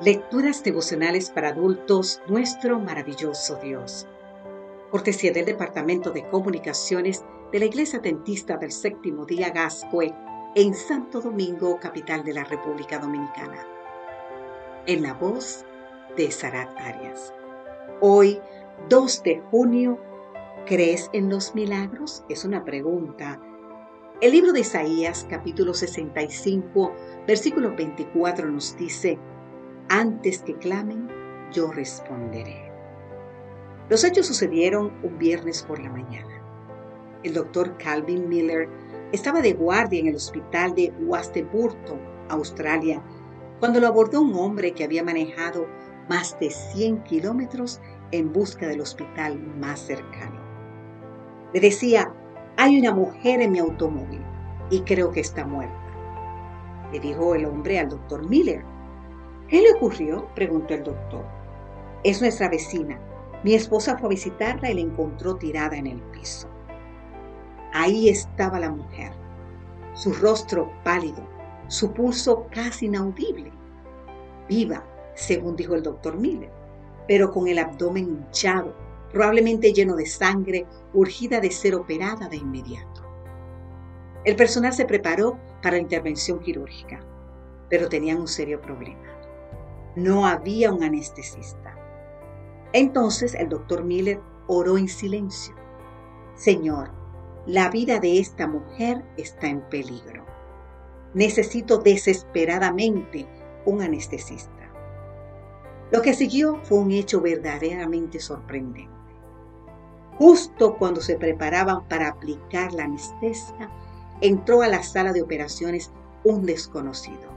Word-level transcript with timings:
Lecturas 0.00 0.62
devocionales 0.62 1.28
para 1.28 1.48
adultos, 1.48 2.22
nuestro 2.28 2.78
maravilloso 2.78 3.56
Dios. 3.56 4.06
Cortesía 4.92 5.32
del 5.32 5.44
Departamento 5.44 6.12
de 6.12 6.22
Comunicaciones 6.28 7.24
de 7.50 7.58
la 7.58 7.64
Iglesia 7.64 7.98
Dentista 7.98 8.56
del 8.58 8.70
Séptimo 8.70 9.26
Día 9.26 9.50
Gascue 9.50 10.14
en 10.54 10.74
Santo 10.74 11.20
Domingo, 11.20 11.80
capital 11.80 12.22
de 12.22 12.32
la 12.32 12.44
República 12.44 13.00
Dominicana. 13.00 13.66
En 14.86 15.02
la 15.02 15.14
voz 15.14 15.64
de 16.16 16.30
Sarat 16.30 16.78
Arias. 16.78 17.34
Hoy, 18.00 18.40
2 18.88 19.22
de 19.24 19.42
junio, 19.50 19.98
¿crees 20.64 21.10
en 21.12 21.28
los 21.28 21.56
milagros? 21.56 22.22
Es 22.28 22.44
una 22.44 22.64
pregunta. 22.64 23.40
El 24.20 24.30
libro 24.30 24.52
de 24.52 24.60
Isaías, 24.60 25.26
capítulo 25.28 25.74
65, 25.74 26.92
versículo 27.26 27.74
24 27.74 28.48
nos 28.48 28.76
dice, 28.76 29.18
antes 29.88 30.42
que 30.42 30.54
clamen, 30.54 31.08
yo 31.52 31.70
responderé. 31.70 32.70
Los 33.88 34.04
hechos 34.04 34.26
sucedieron 34.26 34.92
un 35.02 35.18
viernes 35.18 35.62
por 35.62 35.78
la 35.78 35.90
mañana. 35.90 36.42
El 37.22 37.32
doctor 37.32 37.76
Calvin 37.78 38.28
Miller 38.28 38.68
estaba 39.12 39.40
de 39.40 39.54
guardia 39.54 40.00
en 40.00 40.08
el 40.08 40.16
hospital 40.16 40.74
de 40.74 40.92
Wasteburton, 41.00 41.98
Australia, 42.28 43.02
cuando 43.60 43.80
lo 43.80 43.86
abordó 43.86 44.20
un 44.20 44.34
hombre 44.36 44.72
que 44.72 44.84
había 44.84 45.02
manejado 45.02 45.66
más 46.08 46.38
de 46.38 46.50
100 46.50 47.02
kilómetros 47.04 47.80
en 48.12 48.32
busca 48.32 48.66
del 48.66 48.80
hospital 48.82 49.38
más 49.58 49.80
cercano. 49.80 50.40
Le 51.52 51.60
decía, 51.60 52.12
hay 52.56 52.78
una 52.78 52.92
mujer 52.92 53.40
en 53.40 53.52
mi 53.52 53.58
automóvil 53.58 54.22
y 54.70 54.80
creo 54.80 55.10
que 55.10 55.20
está 55.20 55.46
muerta. 55.46 55.74
Le 56.92 57.00
dijo 57.00 57.34
el 57.34 57.46
hombre 57.46 57.78
al 57.78 57.88
doctor 57.88 58.28
Miller, 58.28 58.64
¿Qué 59.48 59.62
le 59.62 59.72
ocurrió? 59.72 60.28
preguntó 60.34 60.74
el 60.74 60.84
doctor. 60.84 61.24
Es 62.04 62.20
nuestra 62.20 62.50
vecina. 62.50 63.00
Mi 63.42 63.54
esposa 63.54 63.96
fue 63.96 64.08
a 64.08 64.10
visitarla 64.10 64.70
y 64.70 64.74
la 64.74 64.80
encontró 64.82 65.36
tirada 65.36 65.74
en 65.74 65.86
el 65.86 66.02
piso. 66.02 66.48
Ahí 67.72 68.10
estaba 68.10 68.60
la 68.60 68.70
mujer, 68.70 69.12
su 69.94 70.12
rostro 70.12 70.70
pálido, 70.84 71.26
su 71.68 71.92
pulso 71.92 72.46
casi 72.50 72.86
inaudible. 72.86 73.50
Viva, 74.50 74.84
según 75.14 75.56
dijo 75.56 75.74
el 75.74 75.82
doctor 75.82 76.18
Miller, 76.18 76.50
pero 77.06 77.30
con 77.30 77.48
el 77.48 77.58
abdomen 77.58 78.04
hinchado, 78.04 78.74
probablemente 79.12 79.72
lleno 79.72 79.96
de 79.96 80.04
sangre, 80.04 80.66
urgida 80.92 81.40
de 81.40 81.50
ser 81.50 81.74
operada 81.74 82.28
de 82.28 82.36
inmediato. 82.36 83.02
El 84.24 84.36
personal 84.36 84.74
se 84.74 84.84
preparó 84.84 85.38
para 85.62 85.76
la 85.76 85.82
intervención 85.82 86.38
quirúrgica, 86.40 87.00
pero 87.70 87.88
tenían 87.88 88.18
un 88.18 88.28
serio 88.28 88.60
problema 88.60 89.17
no 89.96 90.26
había 90.26 90.72
un 90.72 90.82
anestesista. 90.82 91.74
Entonces 92.72 93.34
el 93.34 93.48
doctor 93.48 93.84
Miller 93.84 94.20
oró 94.46 94.78
en 94.78 94.88
silencio. 94.88 95.54
Señor, 96.34 96.90
la 97.46 97.70
vida 97.70 97.98
de 97.98 98.18
esta 98.18 98.46
mujer 98.46 99.04
está 99.16 99.46
en 99.46 99.62
peligro. 99.62 100.24
Necesito 101.14 101.78
desesperadamente 101.78 103.26
un 103.64 103.82
anestesista. 103.82 104.70
Lo 105.90 106.02
que 106.02 106.12
siguió 106.12 106.60
fue 106.62 106.78
un 106.78 106.90
hecho 106.92 107.20
verdaderamente 107.20 108.20
sorprendente. 108.20 108.92
Justo 110.18 110.76
cuando 110.76 111.00
se 111.00 111.16
preparaban 111.16 111.88
para 111.88 112.08
aplicar 112.08 112.72
la 112.72 112.84
anestesia, 112.84 113.70
entró 114.20 114.62
a 114.62 114.68
la 114.68 114.82
sala 114.82 115.12
de 115.12 115.22
operaciones 115.22 115.92
un 116.24 116.44
desconocido. 116.44 117.30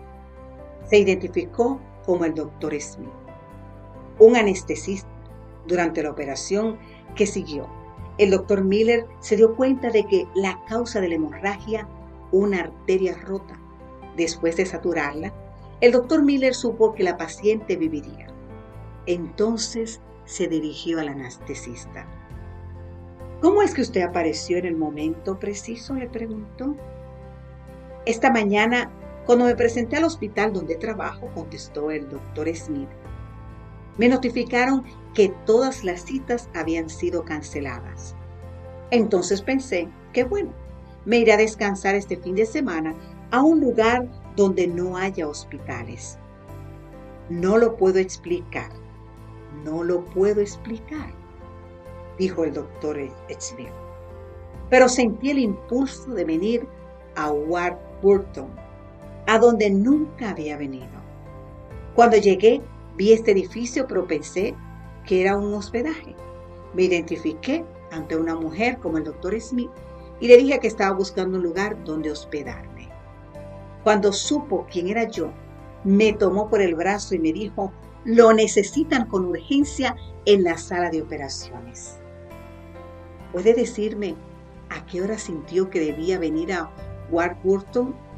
Se 0.90 0.98
identificó 0.98 1.80
como 2.12 2.26
el 2.26 2.36
doctor 2.36 2.73
Smith, 2.78 3.08
un 4.20 4.36
anestesista. 4.36 5.08
Durante 5.66 6.04
la 6.04 6.11
operación 6.11 6.77
que 7.16 7.26
siguió, 7.26 7.70
el 8.17 8.32
doctor 8.32 8.66
Miller 8.66 9.08
se 9.22 9.38
dio 9.38 9.55
cuenta 9.55 9.92
de 9.92 10.05
que 10.05 10.27
la 10.36 10.61
causa 10.66 10.99
de 10.99 11.08
la 11.08 11.16
hemorragia, 11.16 11.88
una 12.33 12.64
arteria 12.64 13.17
rota. 13.17 13.58
Después 14.17 14.58
de 14.58 14.66
saturarla, 14.66 15.33
el 15.80 15.94
doctor 15.94 16.22
Miller 16.22 16.54
supo 16.54 16.94
que 16.94 17.04
la 17.04 17.16
paciente 17.16 17.77
viviría. 17.77 18.28
Entonces 19.05 20.02
se 20.26 20.49
dirigió 20.49 20.99
al 20.99 21.08
anestesista. 21.08 22.05
¿Cómo 23.39 23.61
es 23.61 23.73
que 23.73 23.83
usted 23.83 24.02
apareció 24.02 24.58
en 24.58 24.66
el 24.66 24.76
momento 24.76 25.39
preciso? 25.39 25.93
le 25.93 26.10
preguntó. 26.10 26.76
Esta 28.05 28.33
mañana 28.33 28.92
cuando 29.31 29.45
me 29.45 29.55
presenté 29.55 29.95
al 29.95 30.03
hospital 30.03 30.52
donde 30.52 30.75
trabajo, 30.75 31.30
contestó 31.33 31.89
el 31.89 32.09
doctor 32.09 32.53
Smith, 32.53 32.89
me 33.97 34.09
notificaron 34.09 34.83
que 35.14 35.30
todas 35.45 35.86
las 35.86 36.02
citas 36.02 36.49
habían 36.53 36.89
sido 36.89 37.23
canceladas. 37.23 38.14
Entonces 38.89 39.42
pensé 39.42 39.87
que 40.11 40.25
bueno, 40.25 40.52
me 41.05 41.19
iré 41.19 41.31
a 41.31 41.37
descansar 41.37 41.95
este 41.95 42.17
fin 42.17 42.36
de 42.36 42.45
semana 42.45 42.93
a 43.31 43.42
un 43.42 43.61
lugar 43.61 44.05
donde 44.36 44.67
no 44.67 44.97
haya 44.97 45.30
hospitales. 45.30 46.17
No 47.30 47.58
lo 47.58 47.77
puedo 47.77 47.99
explicar, 47.99 48.73
no 49.63 49.81
lo 49.81 50.03
puedo 50.03 50.42
explicar, 50.42 51.13
dijo 52.19 52.43
el 52.43 52.52
doctor 52.52 52.98
Smith. 53.39 53.71
Pero 54.69 54.89
sentí 54.89 55.30
el 55.30 55.39
impulso 55.39 56.11
de 56.11 56.25
venir 56.25 56.67
a 57.15 57.31
Warburton 57.31 58.70
a 59.31 59.39
donde 59.39 59.69
nunca 59.69 60.31
había 60.31 60.58
venido. 60.58 60.89
Cuando 61.95 62.17
llegué, 62.17 62.61
vi 62.97 63.14
este 63.14 63.31
edificio, 63.31 63.87
pero 63.87 64.05
pensé 64.05 64.55
que 65.05 65.21
era 65.21 65.37
un 65.37 65.53
hospedaje. 65.53 66.17
Me 66.73 66.83
identifiqué 66.83 67.64
ante 67.93 68.17
una 68.17 68.36
mujer 68.36 68.80
como 68.80 68.97
el 68.97 69.05
doctor 69.05 69.39
Smith 69.39 69.69
y 70.19 70.27
le 70.27 70.36
dije 70.36 70.59
que 70.59 70.67
estaba 70.67 70.93
buscando 70.93 71.37
un 71.37 71.45
lugar 71.45 71.81
donde 71.86 72.11
hospedarme. 72.11 72.89
Cuando 73.86 74.11
supo 74.11 74.67
quién 74.69 74.89
era 74.89 75.08
yo, 75.08 75.31
me 75.86 76.11
tomó 76.11 76.49
por 76.49 76.61
el 76.61 76.75
brazo 76.75 77.15
y 77.15 77.19
me 77.19 77.31
dijo, 77.31 77.71
lo 78.03 78.33
necesitan 78.33 79.05
con 79.05 79.27
urgencia 79.27 79.95
en 80.25 80.43
la 80.43 80.58
sala 80.58 80.89
de 80.89 81.03
operaciones. 81.03 82.02
¿Puede 83.31 83.53
decirme 83.53 84.13
a 84.67 84.86
qué 84.87 85.02
hora 85.02 85.17
sintió 85.17 85.69
que 85.69 85.80
debía 85.80 86.19
venir 86.19 86.52
a 86.52 86.69
Warburton 87.09 88.11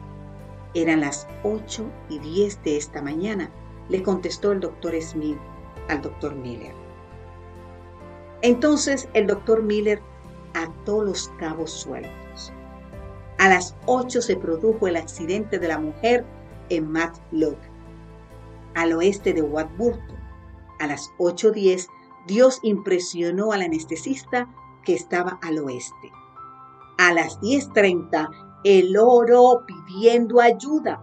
eran 0.74 1.02
las 1.02 1.28
8 1.44 1.86
y 2.10 2.20
10 2.20 2.64
de 2.64 2.78
esta 2.78 3.02
mañana, 3.02 3.50
le 3.90 4.02
contestó 4.02 4.52
el 4.52 4.60
doctor 4.60 4.94
Smith 5.02 5.38
al 5.90 6.02
doctor 6.02 6.36
Miller. 6.36 6.74
Entonces 8.42 9.08
el 9.14 9.28
doctor 9.28 9.64
Miller 9.64 10.02
ató 10.54 11.04
los 11.04 11.30
cabos 11.40 11.72
sueltos. 11.72 12.54
A 13.40 13.50
las 13.50 13.76
8 13.86 14.22
se 14.22 14.36
produjo 14.36 14.88
el 14.88 14.96
accidente 14.96 15.60
de 15.60 15.68
la 15.68 15.80
mujer 15.80 16.26
en 16.70 16.92
Matlock, 16.92 17.58
al 18.76 18.94
oeste 18.94 19.34
de 19.34 19.42
Watburton. 19.42 20.18
A 20.80 20.88
las 20.88 21.10
8.10 21.20 21.88
Dios 22.28 22.60
impresionó 22.64 23.52
al 23.52 23.62
anestesista 23.62 24.48
que 24.84 24.94
estaba 24.94 25.40
al 25.42 25.60
oeste. 25.60 26.12
A 26.98 27.14
las 27.14 27.40
10.30 27.42 28.53
el 28.64 28.96
oro 28.98 29.66
pidiendo 29.66 30.40
ayuda, 30.40 31.02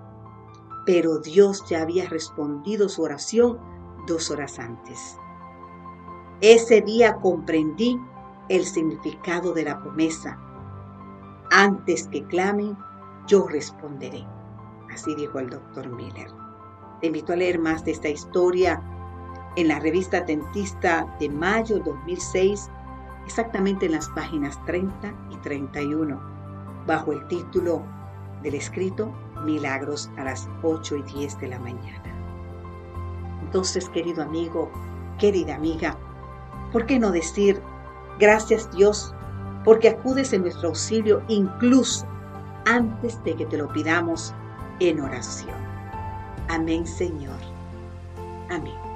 pero 0.87 1.19
Dios 1.19 1.65
ya 1.69 1.83
había 1.83 2.09
respondido 2.09 2.89
su 2.89 3.03
oración 3.03 3.59
dos 4.07 4.31
horas 4.31 4.59
antes. 4.59 5.19
Ese 6.41 6.81
día 6.81 7.17
comprendí 7.17 8.01
el 8.49 8.65
significado 8.65 9.53
de 9.53 9.65
la 9.65 9.81
promesa. 9.81 10.39
Antes 11.51 12.09
que 12.09 12.25
clamen, 12.25 12.79
yo 13.27 13.47
responderé. 13.47 14.27
Así 14.91 15.15
dijo 15.15 15.39
el 15.39 15.51
doctor 15.51 15.89
Miller. 15.91 16.31
Te 17.01 17.09
invito 17.09 17.35
a 17.35 17.37
leer 17.37 17.59
más 17.59 17.85
de 17.85 17.93
esta 17.93 18.09
historia 18.09 18.83
en 19.57 19.69
la 19.69 19.81
revista 19.81 20.23
Dentista 20.23 21.15
de 21.21 21.29
mayo 21.29 21.81
2006, 21.81 22.71
exactamente 23.27 23.87
en 23.87 23.93
las 23.93 24.09
páginas 24.11 24.65
30 24.65 25.15
y 25.31 25.37
31 25.39 26.40
bajo 26.87 27.13
el 27.13 27.27
título 27.29 27.83
del 28.43 28.55
escrito 28.55 29.13
Milagros 29.45 30.11
a 30.17 30.25
las 30.25 30.49
8 30.63 30.97
y 30.97 31.03
10 31.03 31.41
de 31.41 31.49
la 31.49 31.59
mañana. 31.59 32.03
Entonces, 33.43 33.89
querido 33.89 34.23
amigo, 34.23 34.71
querida 35.19 35.55
amiga, 35.55 35.97
¿por 36.73 36.87
qué 36.87 36.99
no 36.99 37.11
decir 37.11 37.61
gracias 38.19 38.71
Dios 38.73 39.15
porque 39.65 39.89
acudes 39.89 40.33
en 40.33 40.43
nuestro 40.43 40.69
auxilio 40.69 41.23
incluso 41.29 42.07
antes 42.67 43.23
de 43.25 43.35
que 43.35 43.47
te 43.47 43.59
lo 43.59 43.69
pidamos 43.73 44.35
en 44.79 45.01
oración? 45.01 45.57
Amén, 46.49 46.87
Señor. 46.87 47.39
Amén. 48.51 48.90